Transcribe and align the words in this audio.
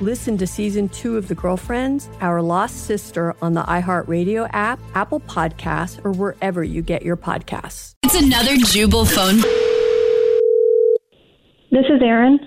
Listen 0.00 0.36
to 0.38 0.46
season 0.46 0.88
two 0.88 1.16
of 1.16 1.28
The 1.28 1.34
Girlfriends, 1.34 2.08
Our 2.20 2.42
Lost 2.42 2.84
Sister 2.86 3.34
on 3.40 3.54
the 3.54 3.62
iHeartRadio 3.62 4.50
app, 4.52 4.80
Apple 4.94 5.20
Podcasts, 5.20 6.04
or 6.04 6.10
wherever 6.12 6.64
you 6.64 6.82
get 6.82 7.02
your 7.02 7.16
podcasts. 7.16 7.94
It's 8.02 8.20
another 8.20 8.56
Jubal 8.56 9.04
phone. 9.04 9.36
This 11.70 11.84
is 11.88 12.02
Erin. 12.02 12.40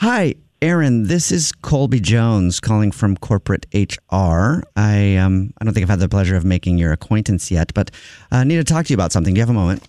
Hi, 0.00 0.34
Aaron. 0.60 1.04
This 1.04 1.32
is 1.32 1.52
Colby 1.52 2.00
Jones 2.00 2.60
calling 2.60 2.92
from 2.92 3.16
corporate 3.16 3.66
HR. 3.74 4.62
I 4.76 5.16
um 5.16 5.52
I 5.60 5.64
don't 5.64 5.72
think 5.74 5.84
I've 5.84 5.90
had 5.90 6.00
the 6.00 6.08
pleasure 6.08 6.36
of 6.36 6.44
making 6.44 6.78
your 6.78 6.92
acquaintance 6.92 7.50
yet, 7.50 7.72
but 7.74 7.90
I 8.30 8.44
need 8.44 8.56
to 8.56 8.64
talk 8.64 8.86
to 8.86 8.90
you 8.92 8.96
about 8.96 9.12
something. 9.12 9.34
Do 9.34 9.38
you 9.38 9.42
have 9.42 9.50
a 9.50 9.54
moment? 9.54 9.82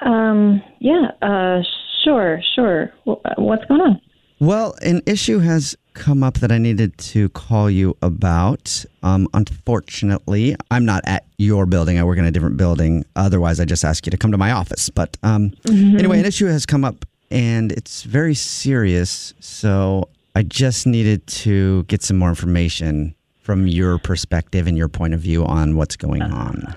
Um, 0.00 0.62
yeah, 0.80 1.06
uh, 1.22 1.62
sure, 2.04 2.40
sure. 2.54 2.92
Wh- 3.04 3.38
What's 3.38 3.64
going 3.66 3.80
on? 3.80 4.00
Well, 4.44 4.74
an 4.82 5.00
issue 5.06 5.38
has 5.38 5.74
come 5.94 6.22
up 6.22 6.34
that 6.34 6.52
I 6.52 6.58
needed 6.58 6.98
to 6.98 7.30
call 7.30 7.70
you 7.70 7.96
about. 8.02 8.84
Um, 9.02 9.26
unfortunately, 9.32 10.54
I'm 10.70 10.84
not 10.84 11.02
at 11.06 11.24
your 11.38 11.64
building. 11.64 11.98
I 11.98 12.04
work 12.04 12.18
in 12.18 12.26
a 12.26 12.30
different 12.30 12.58
building. 12.58 13.06
Otherwise, 13.16 13.58
I 13.58 13.64
just 13.64 13.86
ask 13.86 14.04
you 14.04 14.10
to 14.10 14.18
come 14.18 14.32
to 14.32 14.36
my 14.36 14.50
office. 14.50 14.90
But 14.90 15.16
um, 15.22 15.54
anyway, 15.66 16.18
an 16.18 16.26
issue 16.26 16.44
has 16.44 16.66
come 16.66 16.84
up 16.84 17.06
and 17.30 17.72
it's 17.72 18.02
very 18.02 18.34
serious. 18.34 19.32
So 19.40 20.10
I 20.34 20.42
just 20.42 20.86
needed 20.86 21.26
to 21.28 21.84
get 21.84 22.02
some 22.02 22.18
more 22.18 22.28
information 22.28 23.14
from 23.40 23.66
your 23.66 23.96
perspective 23.96 24.66
and 24.66 24.76
your 24.76 24.88
point 24.88 25.14
of 25.14 25.20
view 25.20 25.46
on 25.46 25.74
what's 25.74 25.96
going 25.96 26.20
on. 26.20 26.76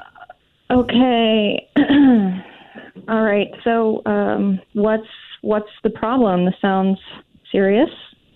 Okay. 0.72 1.70
All 3.10 3.24
right. 3.24 3.50
So, 3.66 4.04
um, 4.06 4.62
what's 4.72 5.08
what's 5.42 5.70
the 5.84 5.90
problem? 5.90 6.46
This 6.46 6.56
sounds 6.62 7.00
serious. 7.52 7.90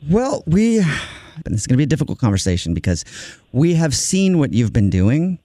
Well, 0.09 0.43
we, 0.47 0.79
it's 1.45 1.67
going 1.67 1.73
to 1.73 1.77
be 1.77 1.83
a 1.83 1.87
difficult 1.87 2.19
conversation 2.19 2.73
because 2.73 3.05
we 3.51 3.75
have 3.75 3.93
seen 3.95 4.39
what 4.39 4.53
you've 4.53 4.73
been 4.73 4.89
doing. 4.89 5.39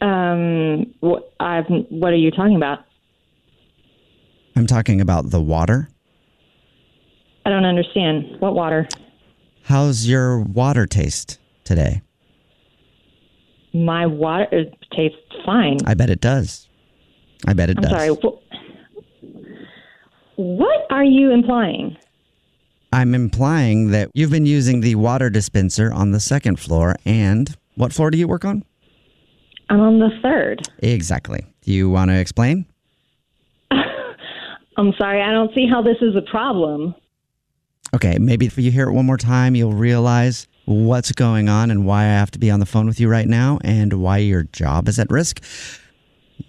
Um, 0.00 0.94
what 1.00 1.32
I've 1.40 1.66
what 1.68 2.12
are 2.12 2.16
you 2.16 2.30
talking 2.30 2.54
about? 2.56 2.80
I'm 4.54 4.66
talking 4.66 5.00
about 5.00 5.30
the 5.30 5.40
water. 5.40 5.88
I 7.44 7.50
don't 7.50 7.64
understand. 7.64 8.36
What 8.40 8.54
water? 8.54 8.88
How's 9.64 10.06
your 10.08 10.40
water 10.40 10.86
taste 10.86 11.38
today? 11.64 12.02
My 13.74 14.06
water 14.06 14.46
it 14.52 14.74
tastes 14.96 15.18
fine. 15.44 15.78
I 15.84 15.94
bet 15.94 16.10
it 16.10 16.20
does. 16.20 16.68
I 17.46 17.52
bet 17.52 17.70
it 17.70 17.78
I'm 17.78 17.82
does. 17.82 17.90
sorry. 17.90 18.08
Wh- 18.10 18.47
What 20.38 20.86
are 20.90 21.02
you 21.02 21.32
implying? 21.32 21.96
I'm 22.92 23.12
implying 23.12 23.90
that 23.90 24.12
you've 24.14 24.30
been 24.30 24.46
using 24.46 24.82
the 24.82 24.94
water 24.94 25.30
dispenser 25.30 25.92
on 25.92 26.12
the 26.12 26.20
second 26.20 26.60
floor. 26.60 26.94
And 27.04 27.56
what 27.74 27.92
floor 27.92 28.12
do 28.12 28.18
you 28.18 28.28
work 28.28 28.44
on? 28.44 28.64
I'm 29.68 29.80
on 29.80 29.98
the 29.98 30.10
third. 30.22 30.62
Exactly. 30.78 31.44
Do 31.62 31.72
you 31.72 31.90
want 31.90 32.12
to 32.12 32.20
explain? 32.20 32.66
I'm 33.72 34.92
sorry. 34.96 35.22
I 35.22 35.32
don't 35.32 35.52
see 35.56 35.66
how 35.68 35.82
this 35.82 35.96
is 36.00 36.14
a 36.14 36.22
problem. 36.30 36.94
Okay, 37.92 38.16
maybe 38.20 38.46
if 38.46 38.56
you 38.56 38.70
hear 38.70 38.88
it 38.88 38.92
one 38.92 39.06
more 39.06 39.16
time, 39.16 39.56
you'll 39.56 39.72
realize 39.72 40.46
what's 40.66 41.10
going 41.10 41.48
on 41.48 41.72
and 41.72 41.84
why 41.84 42.02
I 42.02 42.10
have 42.10 42.30
to 42.30 42.38
be 42.38 42.48
on 42.48 42.60
the 42.60 42.66
phone 42.66 42.86
with 42.86 43.00
you 43.00 43.08
right 43.08 43.26
now 43.26 43.58
and 43.64 43.92
why 43.94 44.18
your 44.18 44.44
job 44.44 44.86
is 44.86 45.00
at 45.00 45.10
risk. 45.10 45.42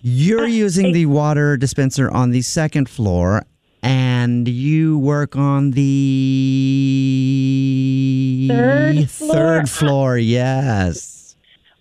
You're 0.03 0.43
uh, 0.43 0.45
using 0.45 0.93
the 0.93 1.07
water 1.07 1.57
dispenser 1.57 2.11
on 2.11 2.29
the 2.29 2.43
second 2.43 2.87
floor 2.87 3.45
and 3.81 4.47
you 4.47 4.99
work 4.99 5.35
on 5.35 5.71
the 5.71 6.47
Third 8.49 9.09
floor? 9.09 9.33
Third 9.33 9.69
floor, 9.69 10.17
yes. 10.17 11.35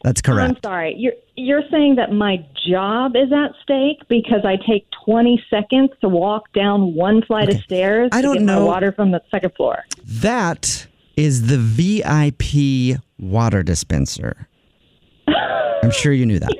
That's 0.04 0.20
correct. 0.22 0.50
I'm 0.50 0.56
sorry. 0.62 0.94
You're 0.96 1.14
you're 1.36 1.62
saying 1.70 1.96
that 1.96 2.12
my 2.12 2.44
job 2.68 3.16
is 3.16 3.32
at 3.32 3.52
stake 3.62 3.98
because 4.08 4.40
I 4.44 4.56
take 4.68 4.86
20 5.04 5.42
seconds 5.50 5.90
to 6.00 6.08
walk 6.08 6.52
down 6.52 6.94
one 6.94 7.22
flight 7.22 7.48
of 7.52 7.60
stairs 7.62 8.10
I 8.12 8.20
to 8.20 8.22
don't 8.22 8.34
get 8.38 8.42
know- 8.42 8.60
my 8.60 8.66
water 8.66 8.92
from 8.92 9.10
the 9.12 9.20
second 9.30 9.54
floor. 9.54 9.84
That 10.04 10.86
is 11.16 11.46
the 11.48 11.58
VIP 11.58 13.00
water 13.18 13.62
dispenser. 13.62 14.46
I'm 15.26 15.90
sure 15.90 16.12
you 16.12 16.26
knew 16.26 16.38
that. 16.38 16.54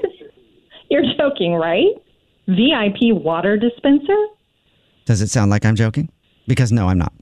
You're 0.91 1.05
joking, 1.17 1.55
right? 1.55 1.93
VIP 2.49 3.13
water 3.13 3.57
dispenser? 3.57 4.17
Does 5.09 5.23
it 5.23 5.31
sound 5.31 5.51
like 5.51 5.65
I'm 5.65 5.75
joking? 5.75 6.11
Because 6.47 6.71
no, 6.71 6.89
I'm 6.89 6.99
not. 6.99 7.15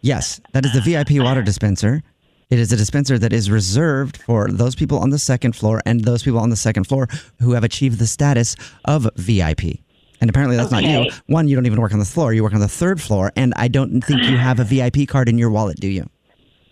Yes, 0.00 0.40
that 0.52 0.64
is 0.64 0.72
the 0.72 0.80
VIP 0.80 1.22
water 1.22 1.42
dispenser. 1.42 2.02
It 2.50 2.58
is 2.58 2.72
a 2.72 2.76
dispenser 2.76 3.20
that 3.20 3.32
is 3.32 3.52
reserved 3.52 4.16
for 4.16 4.48
those 4.50 4.74
people 4.74 4.98
on 4.98 5.10
the 5.10 5.18
second 5.20 5.54
floor 5.54 5.80
and 5.86 6.00
those 6.00 6.24
people 6.24 6.40
on 6.40 6.50
the 6.50 6.56
second 6.56 6.88
floor 6.88 7.06
who 7.40 7.52
have 7.52 7.62
achieved 7.62 8.00
the 8.00 8.08
status 8.08 8.56
of 8.84 9.08
VIP. 9.14 9.78
And 10.20 10.28
apparently 10.28 10.56
that's 10.56 10.72
not 10.72 10.82
you. 10.82 11.08
One, 11.26 11.46
you 11.46 11.54
don't 11.54 11.66
even 11.66 11.80
work 11.80 11.92
on 11.92 12.00
the 12.00 12.04
floor. 12.04 12.34
You 12.34 12.42
work 12.42 12.52
on 12.52 12.58
the 12.58 12.66
third 12.66 13.00
floor, 13.00 13.30
and 13.36 13.54
I 13.56 13.68
don't 13.68 14.00
think 14.00 14.24
you 14.24 14.36
have 14.36 14.58
a 14.58 14.64
VIP 14.64 15.06
card 15.06 15.28
in 15.28 15.38
your 15.38 15.50
wallet, 15.50 15.78
do 15.78 15.86
you? 15.86 16.10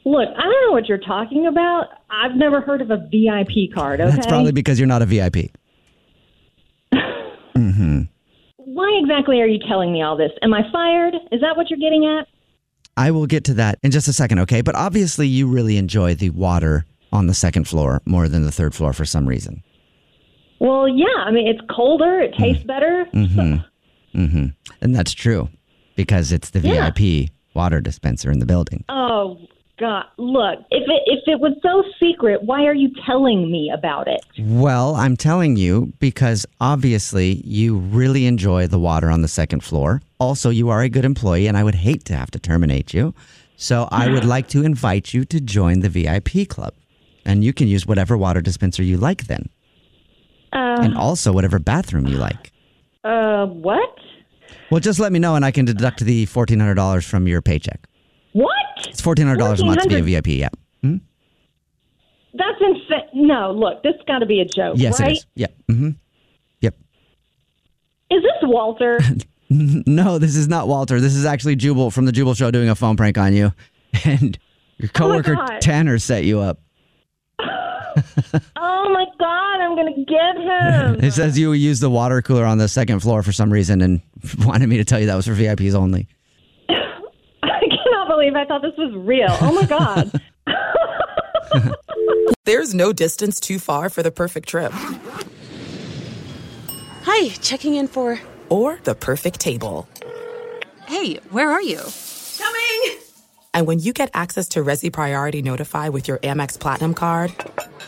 Look, 0.04 0.28
I 0.28 0.42
don't 0.42 0.66
know 0.66 0.72
what 0.72 0.88
you're 0.88 0.98
talking 0.98 1.46
about. 1.46 1.86
I've 2.10 2.34
never 2.34 2.60
heard 2.60 2.80
of 2.80 2.90
a 2.90 2.96
VIP 2.96 3.72
card, 3.72 4.00
okay? 4.00 4.10
That's 4.10 4.26
probably 4.26 4.50
because 4.50 4.80
you're 4.80 4.88
not 4.88 5.02
a 5.02 5.06
VIP. 5.06 5.52
hmm 7.54 8.02
Why 8.74 8.98
exactly 9.02 9.40
are 9.40 9.46
you 9.46 9.58
telling 9.68 9.92
me 9.92 10.02
all 10.02 10.16
this? 10.16 10.30
Am 10.42 10.52
I 10.54 10.62
fired? 10.72 11.14
Is 11.30 11.40
that 11.40 11.56
what 11.56 11.68
you're 11.70 11.78
getting 11.78 12.06
at? 12.06 12.26
I 12.96 13.10
will 13.10 13.26
get 13.26 13.44
to 13.44 13.54
that 13.54 13.78
in 13.82 13.90
just 13.90 14.08
a 14.08 14.12
second, 14.12 14.38
okay? 14.40 14.60
But 14.60 14.74
obviously, 14.74 15.26
you 15.26 15.46
really 15.46 15.76
enjoy 15.78 16.14
the 16.14 16.30
water 16.30 16.84
on 17.12 17.26
the 17.26 17.34
second 17.34 17.68
floor 17.68 18.00
more 18.06 18.28
than 18.28 18.42
the 18.44 18.52
third 18.52 18.74
floor 18.74 18.92
for 18.92 19.04
some 19.04 19.26
reason. 19.26 19.62
Well, 20.58 20.88
yeah. 20.88 21.06
I 21.24 21.30
mean, 21.30 21.46
it's 21.48 21.60
colder. 21.74 22.20
It 22.20 22.34
tastes 22.38 22.64
better. 22.64 23.06
Mm-hmm. 23.14 23.56
Mm-hmm. 24.14 24.48
And 24.82 24.94
that's 24.94 25.14
true 25.14 25.48
because 25.96 26.32
it's 26.32 26.50
the 26.50 26.60
Yeah. 26.60 26.90
VIP 26.90 27.30
water 27.54 27.80
dispenser 27.80 28.30
in 28.30 28.40
the 28.40 28.44
building. 28.44 28.84
Oh 28.90 29.38
God! 29.82 30.04
Look, 30.16 30.60
if 30.70 30.84
it 30.94 31.02
if 31.06 31.22
it 31.26 31.40
was 31.40 31.54
so 31.60 31.82
secret, 32.00 32.44
why 32.44 32.60
are 32.66 32.74
you 32.74 32.90
telling 33.04 33.50
me 33.50 33.70
about 33.74 34.06
it? 34.06 34.20
Well, 34.38 34.94
I'm 34.94 35.16
telling 35.16 35.56
you 35.56 35.92
because 35.98 36.46
obviously 36.60 37.42
you 37.44 37.76
really 37.78 38.26
enjoy 38.26 38.68
the 38.68 38.78
water 38.78 39.10
on 39.10 39.22
the 39.22 39.28
second 39.40 39.64
floor. 39.64 40.00
Also, 40.20 40.50
you 40.50 40.68
are 40.68 40.82
a 40.82 40.88
good 40.88 41.04
employee, 41.04 41.48
and 41.48 41.56
I 41.56 41.64
would 41.64 41.74
hate 41.74 42.04
to 42.06 42.14
have 42.16 42.30
to 42.30 42.38
terminate 42.38 42.94
you. 42.94 43.12
So 43.56 43.88
I 43.90 44.08
would 44.08 44.24
like 44.24 44.46
to 44.54 44.64
invite 44.64 45.12
you 45.14 45.24
to 45.26 45.40
join 45.40 45.80
the 45.80 45.88
VIP 45.88 46.48
club. 46.48 46.74
And 47.24 47.44
you 47.44 47.52
can 47.52 47.66
use 47.68 47.86
whatever 47.86 48.16
water 48.16 48.40
dispenser 48.40 48.82
you 48.84 48.96
like 48.96 49.26
then. 49.26 49.48
and 50.52 50.94
Uh, 50.96 51.00
also 51.00 51.32
whatever 51.32 51.58
bathroom 51.58 52.06
you 52.06 52.16
like. 52.18 52.52
uh, 53.04 53.46
what? 53.46 53.98
Well, 54.70 54.80
just 54.80 54.98
let 55.00 55.12
me 55.12 55.18
know 55.18 55.34
and 55.36 55.44
I 55.44 55.50
can 55.50 55.64
deduct 55.64 56.00
the 56.04 56.26
$1,400 56.26 57.04
from 57.04 57.26
your 57.28 57.42
paycheck. 57.42 57.88
It's 58.88 59.00
$1,400 59.00 59.60
a 59.60 59.64
month 59.64 59.82
to 59.82 59.88
be 59.88 59.96
a 59.96 60.02
VIP, 60.20 60.26
yeah. 60.28 60.48
Hmm? 60.82 60.96
That's 62.34 62.58
insane. 62.60 63.26
No, 63.26 63.52
look, 63.52 63.82
this 63.82 63.94
got 64.06 64.20
to 64.20 64.26
be 64.26 64.40
a 64.40 64.44
joke, 64.44 64.74
Yes, 64.78 65.00
right? 65.00 65.10
it 65.10 65.16
is. 65.18 65.26
Yeah. 65.34 65.46
hmm 65.68 65.90
Yep. 66.60 66.74
Is 68.10 68.22
this 68.22 68.32
Walter. 68.42 68.98
No, 69.54 70.18
this 70.18 70.34
is 70.34 70.48
not 70.48 70.66
Walter. 70.66 70.98
This 70.98 71.14
is 71.14 71.26
actually 71.26 71.56
Jubal 71.56 71.90
from 71.90 72.06
the 72.06 72.12
Jubal 72.12 72.32
Show 72.32 72.50
doing 72.50 72.70
a 72.70 72.74
phone 72.74 72.96
prank 72.96 73.18
on 73.18 73.34
you. 73.34 73.52
And 74.04 74.38
your 74.78 74.88
coworker 74.88 75.34
God. 75.34 75.60
Tanner 75.60 75.98
set 75.98 76.24
you 76.24 76.40
up. 76.40 76.58
oh 77.38 78.88
my 78.88 79.04
God, 79.18 79.60
I'm 79.60 79.74
going 79.76 79.94
to 79.94 80.04
get 80.06 80.36
him. 80.38 81.04
It 81.04 81.12
says 81.12 81.38
you 81.38 81.52
used 81.52 81.82
the 81.82 81.90
water 81.90 82.22
cooler 82.22 82.46
on 82.46 82.56
the 82.56 82.66
second 82.68 83.00
floor 83.00 83.22
for 83.22 83.32
some 83.32 83.52
reason 83.52 83.82
and 83.82 84.00
wanted 84.46 84.68
me 84.68 84.78
to 84.78 84.84
tell 84.86 84.98
you 84.98 85.04
that 85.06 85.14
was 85.16 85.26
for 85.26 85.34
VIPs 85.34 85.74
only. 85.74 86.08
I 88.22 88.30
believe 88.30 88.36
I 88.36 88.44
thought 88.44 88.62
this 88.62 88.76
was 88.78 88.94
real. 88.94 89.36
Oh 89.40 89.52
my 89.52 89.66
God. 89.66 90.12
There's 92.44 92.72
no 92.72 92.92
distance 92.92 93.40
too 93.40 93.58
far 93.58 93.90
for 93.90 94.04
the 94.04 94.12
perfect 94.12 94.48
trip. 94.48 94.70
Hi, 97.02 97.30
checking 97.40 97.74
in 97.74 97.88
for. 97.88 98.20
Or 98.48 98.78
the 98.84 98.94
perfect 98.94 99.40
table. 99.40 99.88
Hey, 100.86 101.16
where 101.30 101.50
are 101.50 101.62
you? 101.62 101.80
Coming! 102.38 103.00
And 103.54 103.66
when 103.66 103.80
you 103.80 103.92
get 103.92 104.08
access 104.14 104.46
to 104.50 104.62
Resy 104.62 104.92
Priority 104.92 105.42
Notify 105.42 105.88
with 105.88 106.06
your 106.06 106.18
Amex 106.18 106.60
Platinum 106.60 106.94
card 106.94 107.32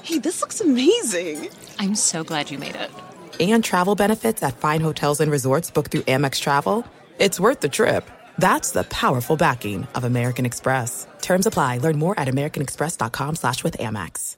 Hey, 0.03 0.19
this 0.19 0.41
looks 0.41 0.61
amazing. 0.61 1.49
I'm 1.79 1.95
so 1.95 2.25
glad 2.25 2.51
you 2.51 2.59
made 2.59 2.75
it. 2.75 2.91
and 3.39 3.63
travel 3.63 3.95
benefits 3.95 4.43
at 4.43 4.57
fine 4.57 4.81
hotels 4.81 5.21
and 5.21 5.31
resorts 5.31 5.71
booked 5.71 5.93
through 5.93 6.03
Amex 6.03 6.41
Travel, 6.41 6.85
it's 7.21 7.39
worth 7.39 7.61
the 7.61 7.69
trip. 7.69 8.11
That's 8.39 8.73
the 8.73 8.85
powerful 8.85 9.37
backing 9.37 9.87
of 9.95 10.05
American 10.05 10.47
Express. 10.47 11.07
Terms 11.21 11.47
apply. 11.47 11.79
Learn 11.79 11.99
more 11.99 12.19
at 12.19 12.29
americanexpress.com 12.29 13.37
slash 13.37 13.65
with 13.65 13.77
Amex. 13.79 14.37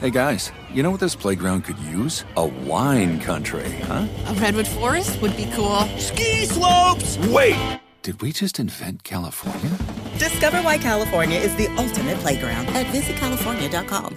Hey 0.00 0.10
guys, 0.10 0.52
you 0.72 0.84
know 0.84 0.92
what 0.92 1.00
this 1.00 1.16
playground 1.16 1.62
could 1.64 1.78
use? 1.80 2.24
A 2.36 2.46
wine 2.46 3.18
country, 3.18 3.68
huh? 3.82 4.06
A 4.28 4.34
redwood 4.34 4.68
forest 4.68 5.20
would 5.20 5.36
be 5.36 5.50
cool. 5.52 5.80
Ski 5.98 6.44
slopes! 6.44 7.18
Wait! 7.26 7.80
Did 8.02 8.22
we 8.22 8.30
just 8.30 8.60
invent 8.60 9.02
California? 9.02 9.76
Discover 10.16 10.62
why 10.62 10.78
California 10.78 11.40
is 11.40 11.52
the 11.56 11.66
ultimate 11.76 12.16
playground 12.18 12.68
at 12.68 12.86
visitcalifornia.com. 12.86 14.16